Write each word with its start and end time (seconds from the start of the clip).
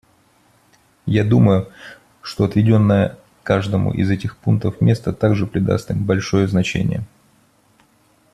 Я 1.05 1.23
думаю, 1.23 1.71
что 2.23 2.45
отведенное 2.45 3.19
каждому 3.43 3.93
из 3.93 4.09
этих 4.09 4.35
пунктов 4.35 4.81
место 4.81 5.13
также 5.13 5.45
придаст 5.45 5.91
им 5.91 6.03
большое 6.05 6.47
значение. 6.47 7.05